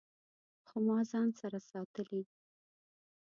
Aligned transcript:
خو 0.67 0.77
ما 0.87 0.99
ځان 1.11 1.27
سره 1.39 1.57
ساتلي 1.69 2.21